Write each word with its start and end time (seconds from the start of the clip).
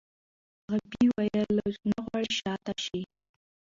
غابي 0.71 1.05
وویل 1.09 1.57
چې 1.75 1.83
نه 1.91 1.99
غواړي 2.05 2.31
شا 2.39 2.53
ته 2.65 2.73
شي. 2.85 3.01